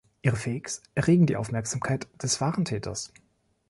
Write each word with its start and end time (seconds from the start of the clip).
Ihre 0.23 0.35
Fakes 0.35 0.81
erregen 0.95 1.27
die 1.27 1.37
Aufmerksamkeit 1.37 2.07
des 2.23 2.41
wahren 2.41 2.65
Täters. 2.65 3.13